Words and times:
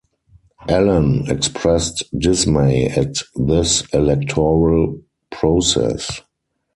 Alain 0.67 1.29
expressed 1.29 2.01
dismay 2.17 2.87
at 2.87 3.17
this 3.35 3.83
electoral 3.93 4.99
process. 5.29 6.21